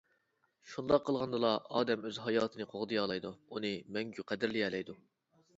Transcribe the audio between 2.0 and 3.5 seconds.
ئۆز ھاياتىنى قوغدىيالايدۇ،